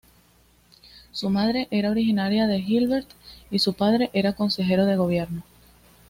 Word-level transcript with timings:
Su 1.11 1.29
madre 1.29 1.67
era 1.69 1.91
originaria 1.91 2.47
de 2.47 2.57
Hilbert 2.57 3.07
y 3.51 3.59
su 3.59 3.75
padre 3.75 4.09
era 4.13 4.33
consejero 4.33 4.87
de 4.87 4.95
gobierno. 4.95 5.43